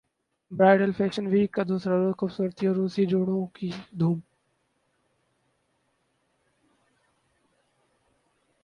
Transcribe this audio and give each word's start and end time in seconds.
bridal 0.51 0.91
fashion 0.91 1.27
week 1.27 1.51
کا 1.51 1.63
دوسرا 1.69 1.95
روز 1.95 2.13
خوبصورت 2.17 2.63
عروسی 2.63 3.05
جوڑوں 3.05 3.45
کی 3.53 3.69
دھوم 3.99 4.19